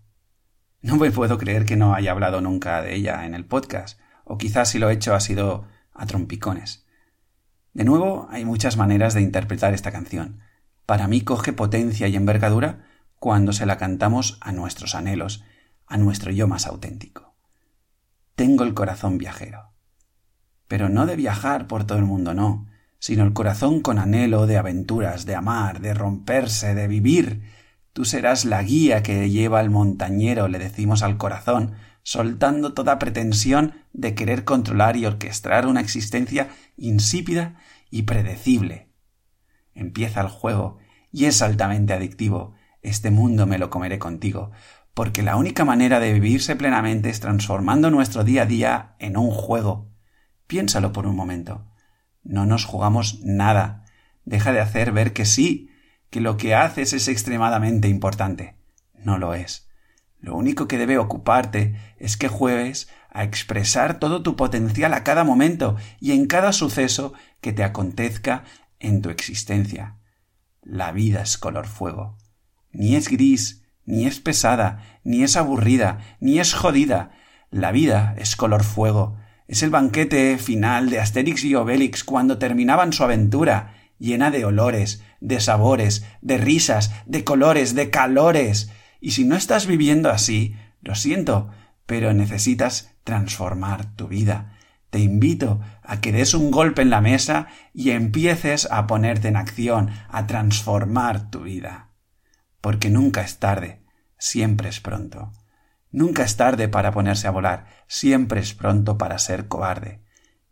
No 0.82 0.96
me 0.96 1.10
puedo 1.10 1.38
creer 1.38 1.64
que 1.64 1.76
no 1.76 1.94
haya 1.94 2.12
hablado 2.12 2.40
nunca 2.40 2.82
de 2.82 2.94
ella 2.94 3.24
en 3.24 3.34
el 3.34 3.46
podcast, 3.46 3.98
o 4.24 4.36
quizás 4.36 4.68
si 4.68 4.78
lo 4.78 4.90
he 4.90 4.94
hecho 4.94 5.14
ha 5.14 5.20
sido 5.20 5.66
a 5.94 6.06
trompicones. 6.06 6.84
De 7.72 7.84
nuevo, 7.84 8.28
hay 8.30 8.44
muchas 8.44 8.76
maneras 8.76 9.14
de 9.14 9.22
interpretar 9.22 9.74
esta 9.74 9.90
canción. 9.90 10.40
Para 10.86 11.08
mí 11.08 11.22
coge 11.22 11.52
potencia 11.52 12.08
y 12.08 12.16
envergadura 12.16 12.84
cuando 13.18 13.52
se 13.52 13.66
la 13.66 13.78
cantamos 13.78 14.38
a 14.40 14.52
nuestros 14.52 14.94
anhelos, 14.94 15.44
a 15.86 15.96
nuestro 15.96 16.30
yo 16.30 16.46
más 16.46 16.66
auténtico. 16.66 17.34
Tengo 18.34 18.64
el 18.64 18.74
corazón 18.74 19.18
viajero. 19.18 19.70
Pero 20.68 20.88
no 20.88 21.06
de 21.06 21.16
viajar 21.16 21.66
por 21.66 21.84
todo 21.84 21.98
el 21.98 22.04
mundo, 22.04 22.34
no, 22.34 22.66
sino 22.98 23.24
el 23.24 23.32
corazón 23.32 23.80
con 23.80 23.98
anhelo 23.98 24.46
de 24.46 24.56
aventuras, 24.56 25.26
de 25.26 25.34
amar, 25.34 25.80
de 25.80 25.94
romperse, 25.94 26.74
de 26.74 26.88
vivir. 26.88 27.42
Tú 27.92 28.04
serás 28.04 28.44
la 28.44 28.62
guía 28.62 29.02
que 29.02 29.30
lleva 29.30 29.60
al 29.60 29.70
montañero, 29.70 30.48
le 30.48 30.58
decimos 30.58 31.02
al 31.02 31.16
corazón, 31.16 31.74
soltando 32.04 32.74
toda 32.74 33.00
pretensión 33.00 33.74
de 33.92 34.14
querer 34.14 34.44
controlar 34.44 34.96
y 34.96 35.06
orquestar 35.06 35.66
una 35.66 35.80
existencia 35.80 36.50
insípida 36.76 37.56
y 37.90 38.02
predecible. 38.02 38.90
Empieza 39.74 40.20
el 40.20 40.28
juego 40.28 40.78
y 41.10 41.24
es 41.24 41.42
altamente 41.42 41.94
adictivo. 41.94 42.54
Este 42.82 43.10
mundo 43.10 43.46
me 43.46 43.58
lo 43.58 43.70
comeré 43.70 43.98
contigo, 43.98 44.52
porque 44.92 45.22
la 45.22 45.36
única 45.36 45.64
manera 45.64 45.98
de 45.98 46.12
vivirse 46.12 46.54
plenamente 46.54 47.08
es 47.08 47.20
transformando 47.20 47.90
nuestro 47.90 48.22
día 48.22 48.42
a 48.42 48.46
día 48.46 48.94
en 48.98 49.16
un 49.16 49.30
juego. 49.30 49.90
Piénsalo 50.46 50.92
por 50.92 51.06
un 51.06 51.16
momento. 51.16 51.66
No 52.22 52.44
nos 52.44 52.66
jugamos 52.66 53.20
nada. 53.22 53.86
Deja 54.24 54.52
de 54.52 54.60
hacer 54.60 54.92
ver 54.92 55.14
que 55.14 55.24
sí, 55.24 55.70
que 56.10 56.20
lo 56.20 56.36
que 56.36 56.54
haces 56.54 56.92
es 56.92 57.08
extremadamente 57.08 57.88
importante. 57.88 58.58
No 58.94 59.18
lo 59.18 59.34
es. 59.34 59.63
Lo 60.24 60.36
único 60.36 60.66
que 60.66 60.78
debe 60.78 60.96
ocuparte 60.96 61.76
es 61.98 62.16
que 62.16 62.28
juegues 62.28 62.88
a 63.10 63.24
expresar 63.24 63.98
todo 63.98 64.22
tu 64.22 64.36
potencial 64.36 64.94
a 64.94 65.04
cada 65.04 65.22
momento 65.22 65.76
y 66.00 66.12
en 66.12 66.26
cada 66.26 66.54
suceso 66.54 67.12
que 67.42 67.52
te 67.52 67.62
acontezca 67.62 68.44
en 68.80 69.02
tu 69.02 69.10
existencia. 69.10 69.98
La 70.62 70.92
vida 70.92 71.20
es 71.20 71.36
color 71.36 71.66
fuego. 71.66 72.16
Ni 72.72 72.96
es 72.96 73.10
gris, 73.10 73.66
ni 73.84 74.06
es 74.06 74.18
pesada, 74.18 74.98
ni 75.04 75.22
es 75.22 75.36
aburrida, 75.36 75.98
ni 76.20 76.38
es 76.38 76.54
jodida. 76.54 77.10
La 77.50 77.70
vida 77.70 78.14
es 78.16 78.34
color 78.34 78.64
fuego. 78.64 79.18
Es 79.46 79.62
el 79.62 79.68
banquete 79.68 80.38
final 80.38 80.88
de 80.88 81.00
Asterix 81.00 81.44
y 81.44 81.54
Obelix 81.54 82.02
cuando 82.02 82.38
terminaban 82.38 82.94
su 82.94 83.04
aventura, 83.04 83.74
llena 83.98 84.30
de 84.30 84.46
olores, 84.46 85.02
de 85.20 85.38
sabores, 85.40 86.06
de 86.22 86.38
risas, 86.38 86.92
de 87.04 87.24
colores, 87.24 87.74
de 87.74 87.90
calores. 87.90 88.70
Y 89.00 89.12
si 89.12 89.24
no 89.24 89.36
estás 89.36 89.66
viviendo 89.66 90.10
así, 90.10 90.56
lo 90.80 90.94
siento, 90.94 91.50
pero 91.86 92.12
necesitas 92.12 92.94
transformar 93.04 93.94
tu 93.96 94.08
vida. 94.08 94.56
Te 94.90 95.00
invito 95.00 95.60
a 95.82 96.00
que 96.00 96.12
des 96.12 96.34
un 96.34 96.50
golpe 96.50 96.82
en 96.82 96.90
la 96.90 97.00
mesa 97.00 97.48
y 97.72 97.90
empieces 97.90 98.68
a 98.70 98.86
ponerte 98.86 99.28
en 99.28 99.36
acción, 99.36 99.90
a 100.08 100.26
transformar 100.26 101.30
tu 101.30 101.42
vida. 101.42 101.90
Porque 102.60 102.90
nunca 102.90 103.22
es 103.22 103.38
tarde, 103.38 103.82
siempre 104.18 104.68
es 104.68 104.80
pronto. 104.80 105.32
Nunca 105.90 106.22
es 106.24 106.36
tarde 106.36 106.68
para 106.68 106.92
ponerse 106.92 107.26
a 107.26 107.30
volar, 107.30 107.66
siempre 107.86 108.40
es 108.40 108.54
pronto 108.54 108.98
para 108.98 109.18
ser 109.18 109.48
cobarde. 109.48 110.02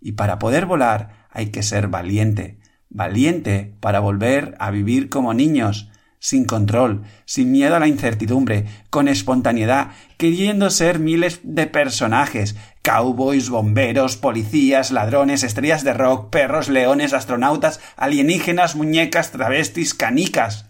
Y 0.01 0.13
para 0.13 0.39
poder 0.39 0.67
volar 0.67 1.27
hay 1.31 1.51
que 1.51 1.63
ser 1.63 1.89
valiente, 1.89 2.59
valiente 2.89 3.77
para 3.81 4.01
volver 4.01 4.55
a 4.59 4.71
vivir 4.71 5.09
como 5.09 5.35
niños, 5.35 5.91
sin 6.23 6.45
control, 6.45 7.02
sin 7.25 7.50
miedo 7.50 7.75
a 7.75 7.81
la 7.81 7.88
incertidumbre, 7.88 8.67
con 8.91 9.09
espontaneidad, 9.09 9.91
queriendo 10.19 10.71
ser 10.71 11.00
miles 11.00 11.41
de 11.43 11.67
personajes, 11.67 12.55
cowboys, 12.81 13.50
bomberos, 13.50 14.17
policías, 14.17 14.93
ladrones, 14.93 15.43
estrellas 15.43 15.83
de 15.83 15.95
rock, 15.95 16.31
perros, 16.31 16.69
leones, 16.69 17.12
astronautas, 17.12 17.81
alienígenas, 17.97 18.76
muñecas, 18.76 19.33
travestis, 19.33 19.95
canicas. 19.95 20.67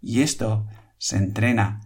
Y 0.00 0.22
esto 0.22 0.68
se 0.96 1.16
entrena. 1.16 1.80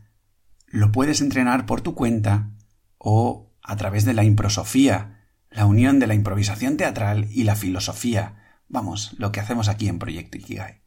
Lo 0.67 0.93
puedes 0.93 1.23
entrenar 1.23 1.65
por 1.65 1.81
tu 1.81 1.95
cuenta 1.95 2.51
o 2.99 3.55
a 3.63 3.77
través 3.77 4.05
de 4.05 4.13
la 4.13 4.25
improsofía, 4.25 5.25
la 5.51 5.65
unión 5.65 5.99
de 5.99 6.09
la 6.09 6.15
improvisación 6.15 6.77
teatral 6.77 7.27
y 7.31 7.45
la 7.45 7.57
filosofía. 7.57 8.61
Vamos, 8.69 9.17
lo 9.17 9.33
que 9.33 9.41
hacemos 9.41 9.69
aquí 9.69 9.89
en 9.89 9.99
Proyecto 9.99 10.37
Ikigai. 10.37 10.83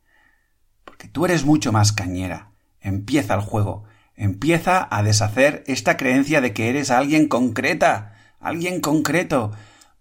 Porque 1.02 1.14
tú 1.14 1.26
eres 1.26 1.46
mucho 1.46 1.72
más 1.72 1.94
cañera. 1.94 2.52
Empieza 2.80 3.34
el 3.34 3.42
juego. 3.42 3.86
Empieza 4.16 4.88
a 4.92 5.02
deshacer 5.02 5.64
esta 5.66 5.98
creencia 5.98 6.42
de 6.42 6.54
que 6.54 6.70
eres 6.70 6.92
alguien 6.92 7.28
concreta, 7.28 8.14
alguien 8.40 8.82
concreto. 8.82 9.52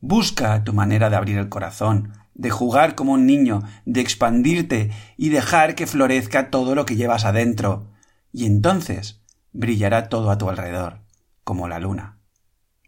Busca 0.01 0.63
tu 0.63 0.75
manera 0.75 1.09
de 1.09 1.17
abrir 1.17 1.39
el 1.39 1.49
corazón, 1.49 2.13
de 2.35 2.51
jugar 2.51 2.97
como 2.97 3.13
un 3.13 3.25
niño, 3.25 3.63
de 3.87 4.03
expandirte 4.03 4.91
y 5.17 5.31
dejar 5.31 5.75
que 5.75 5.87
florezca 5.87 6.51
todo 6.51 6.75
lo 6.75 6.85
que 6.85 6.97
llevas 6.97 7.25
adentro. 7.25 7.87
Y 8.31 8.45
entonces 8.45 9.23
brillará 9.53 10.11
todo 10.11 10.31
a 10.31 10.37
tu 10.37 10.51
alrededor, 10.51 11.01
como 11.45 11.67
la 11.67 11.79
luna. 11.79 12.19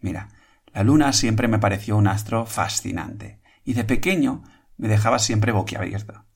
Mira, 0.03 0.29
la 0.75 0.83
luna 0.83 1.15
siempre 1.15 1.49
me 1.49 1.59
pareció 1.59 1.97
un 1.97 2.09
astro 2.09 2.45
fascinante, 2.45 3.41
y 3.65 3.73
de 3.73 3.85
pequeño 3.85 4.43
me 4.77 4.89
dejaba 4.89 5.19
siempre 5.19 5.53
boquiabierto. 5.53 6.27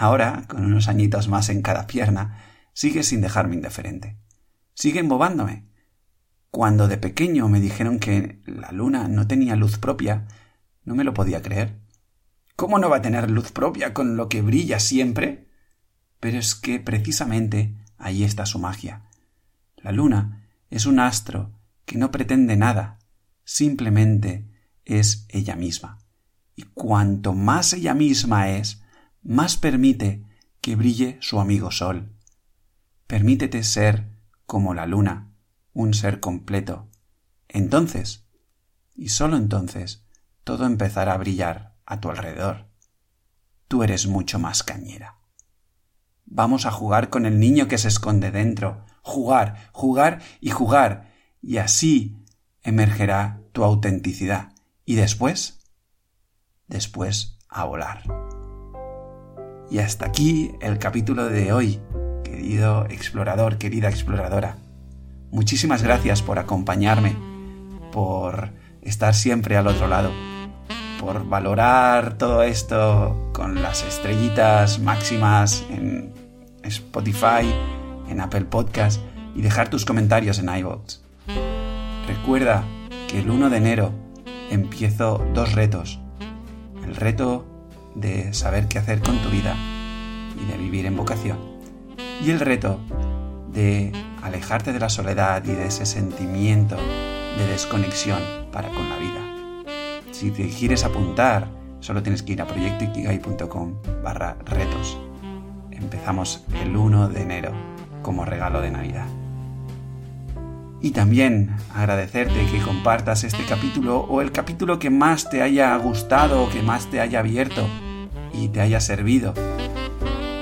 Ahora, 0.00 0.44
con 0.46 0.64
unos 0.64 0.86
añitos 0.86 1.26
más 1.26 1.48
en 1.48 1.60
cada 1.60 1.88
pierna, 1.88 2.38
sigue 2.72 3.02
sin 3.02 3.20
dejarme 3.20 3.56
indiferente. 3.56 4.16
Sigue 4.72 5.00
embobándome. 5.00 5.66
Cuando 6.52 6.86
de 6.86 6.98
pequeño 6.98 7.48
me 7.48 7.58
dijeron 7.58 7.98
que 7.98 8.40
la 8.46 8.70
luna 8.70 9.08
no 9.08 9.26
tenía 9.26 9.56
luz 9.56 9.76
propia, 9.76 10.28
no 10.84 10.94
me 10.94 11.02
lo 11.02 11.14
podía 11.14 11.42
creer. 11.42 11.80
¿Cómo 12.54 12.78
no 12.78 12.88
va 12.88 12.98
a 12.98 13.02
tener 13.02 13.28
luz 13.28 13.50
propia 13.50 13.92
con 13.92 14.16
lo 14.16 14.28
que 14.28 14.40
brilla 14.40 14.78
siempre? 14.78 15.48
Pero 16.20 16.38
es 16.38 16.54
que 16.54 16.78
precisamente 16.78 17.74
ahí 17.96 18.22
está 18.22 18.46
su 18.46 18.60
magia. 18.60 19.02
La 19.78 19.90
luna 19.90 20.48
es 20.70 20.86
un 20.86 21.00
astro 21.00 21.58
que 21.86 21.98
no 21.98 22.12
pretende 22.12 22.56
nada, 22.56 23.00
simplemente 23.42 24.46
es 24.84 25.26
ella 25.28 25.56
misma. 25.56 25.98
Y 26.54 26.62
cuanto 26.72 27.34
más 27.34 27.72
ella 27.72 27.94
misma 27.94 28.50
es, 28.50 28.80
más 29.22 29.56
permite 29.56 30.24
que 30.60 30.76
brille 30.76 31.18
su 31.20 31.40
amigo 31.40 31.70
Sol. 31.70 32.12
Permítete 33.06 33.62
ser 33.62 34.08
como 34.46 34.74
la 34.74 34.86
luna, 34.86 35.32
un 35.72 35.94
ser 35.94 36.20
completo. 36.20 36.88
Entonces, 37.48 38.26
y 38.94 39.10
sólo 39.10 39.36
entonces, 39.36 40.04
todo 40.44 40.66
empezará 40.66 41.14
a 41.14 41.18
brillar 41.18 41.76
a 41.86 42.00
tu 42.00 42.10
alrededor. 42.10 42.68
Tú 43.68 43.82
eres 43.82 44.06
mucho 44.06 44.38
más 44.38 44.62
cañera. 44.62 45.18
Vamos 46.24 46.66
a 46.66 46.70
jugar 46.70 47.10
con 47.10 47.26
el 47.26 47.38
niño 47.38 47.68
que 47.68 47.78
se 47.78 47.88
esconde 47.88 48.30
dentro. 48.30 48.84
Jugar, 49.02 49.70
jugar 49.72 50.20
y 50.40 50.50
jugar. 50.50 51.12
Y 51.40 51.58
así 51.58 52.24
emergerá 52.62 53.40
tu 53.52 53.64
autenticidad 53.64 54.52
y 54.84 54.94
después, 54.94 55.60
después 56.66 57.38
a 57.48 57.64
volar. 57.64 58.37
Y 59.70 59.80
hasta 59.80 60.06
aquí 60.06 60.52
el 60.60 60.78
capítulo 60.78 61.26
de 61.26 61.52
hoy, 61.52 61.80
querido 62.24 62.86
explorador, 62.86 63.58
querida 63.58 63.88
exploradora. 63.88 64.56
Muchísimas 65.30 65.82
gracias 65.82 66.22
por 66.22 66.38
acompañarme, 66.38 67.14
por 67.92 68.50
estar 68.80 69.14
siempre 69.14 69.58
al 69.58 69.66
otro 69.66 69.86
lado, 69.86 70.10
por 70.98 71.28
valorar 71.28 72.16
todo 72.16 72.42
esto 72.42 73.30
con 73.34 73.62
las 73.62 73.84
estrellitas 73.84 74.78
máximas 74.78 75.66
en 75.68 76.14
Spotify, 76.62 77.52
en 78.08 78.20
Apple 78.20 78.46
Podcast 78.46 79.02
y 79.34 79.42
dejar 79.42 79.68
tus 79.68 79.84
comentarios 79.84 80.38
en 80.38 80.48
iVoox. 80.48 81.00
Recuerda 82.06 82.64
que 83.06 83.18
el 83.18 83.30
1 83.30 83.50
de 83.50 83.56
enero 83.58 83.92
empiezo 84.50 85.22
dos 85.34 85.52
retos. 85.52 86.00
El 86.86 86.96
reto 86.96 87.57
de 88.00 88.32
saber 88.32 88.68
qué 88.68 88.78
hacer 88.78 89.00
con 89.00 89.18
tu 89.18 89.28
vida 89.30 89.56
y 90.40 90.50
de 90.50 90.56
vivir 90.56 90.86
en 90.86 90.96
vocación. 90.96 91.38
Y 92.24 92.30
el 92.30 92.40
reto 92.40 92.80
de 93.52 93.92
alejarte 94.22 94.72
de 94.72 94.80
la 94.80 94.88
soledad 94.88 95.44
y 95.44 95.52
de 95.52 95.66
ese 95.66 95.86
sentimiento 95.86 96.76
de 96.76 97.46
desconexión 97.46 98.20
para 98.52 98.68
con 98.68 98.88
la 98.88 98.96
vida. 98.96 99.64
Si 100.12 100.30
te 100.30 100.48
quieres 100.48 100.84
apuntar, 100.84 101.48
solo 101.80 102.02
tienes 102.02 102.22
que 102.22 102.32
ir 102.32 102.42
a 102.42 102.46
proyectoikigai.com 102.46 103.74
barra 104.02 104.36
retos. 104.44 104.98
Empezamos 105.70 106.44
el 106.62 106.76
1 106.76 107.08
de 107.08 107.22
enero 107.22 107.52
como 108.02 108.24
regalo 108.24 108.60
de 108.60 108.70
Navidad. 108.70 109.06
Y 110.80 110.92
también 110.92 111.56
agradecerte 111.74 112.46
que 112.46 112.60
compartas 112.60 113.24
este 113.24 113.44
capítulo 113.44 113.98
o 113.98 114.20
el 114.20 114.30
capítulo 114.30 114.78
que 114.78 114.90
más 114.90 115.28
te 115.28 115.42
haya 115.42 115.76
gustado 115.76 116.44
o 116.44 116.50
que 116.50 116.62
más 116.62 116.86
te 116.86 117.00
haya 117.00 117.18
abierto 117.18 117.66
y 118.38 118.48
te 118.48 118.60
haya 118.60 118.80
servido. 118.80 119.34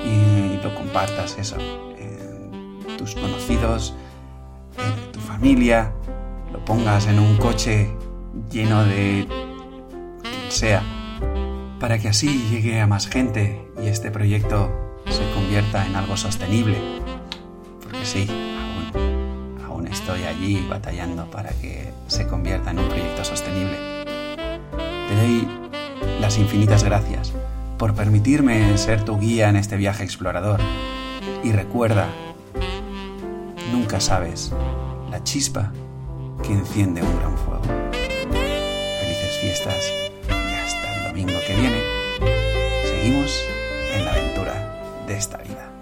Y 0.04 0.62
lo 0.62 0.74
compartas 0.74 1.36
eso 1.38 1.56
en 1.58 2.96
tus 2.96 3.14
conocidos, 3.14 3.94
en 4.78 5.12
tu 5.12 5.20
familia, 5.20 5.92
lo 6.52 6.64
pongas 6.64 7.06
en 7.06 7.18
un 7.18 7.36
coche 7.36 7.90
lleno 8.50 8.84
de 8.84 9.26
quien 10.22 10.50
sea, 10.50 10.82
para 11.80 11.98
que 11.98 12.08
así 12.08 12.46
llegue 12.50 12.80
a 12.80 12.86
más 12.86 13.08
gente 13.08 13.66
y 13.82 13.88
este 13.88 14.10
proyecto 14.10 14.70
se 15.08 15.28
convierta 15.34 15.86
en 15.86 15.96
algo 15.96 16.16
sostenible. 16.16 16.76
Porque 17.82 18.04
sí, 18.04 18.28
estoy 20.06 20.24
allí 20.24 20.64
batallando 20.68 21.28
para 21.30 21.50
que 21.50 21.92
se 22.06 22.28
convierta 22.28 22.70
en 22.70 22.78
un 22.78 22.88
proyecto 22.88 23.24
sostenible. 23.24 23.76
Te 25.08 25.16
doy 25.16 25.48
las 26.20 26.38
infinitas 26.38 26.84
gracias 26.84 27.32
por 27.78 27.94
permitirme 27.94 28.76
ser 28.78 29.04
tu 29.04 29.18
guía 29.18 29.48
en 29.48 29.56
este 29.56 29.76
viaje 29.76 30.04
explorador. 30.04 30.60
Y 31.42 31.52
recuerda, 31.52 32.08
nunca 33.72 34.00
sabes 34.00 34.52
la 35.10 35.22
chispa 35.22 35.72
que 36.42 36.52
enciende 36.52 37.02
un 37.02 37.18
gran 37.18 37.36
fuego. 37.36 37.62
Felices 37.92 39.38
fiestas 39.40 39.92
y 40.28 40.54
hasta 40.54 40.96
el 40.96 41.08
domingo 41.08 41.38
que 41.46 41.54
viene. 41.54 41.80
Seguimos 42.84 43.42
en 43.94 44.04
la 44.04 44.12
aventura 44.12 45.04
de 45.06 45.16
esta 45.16 45.38
vida. 45.38 45.75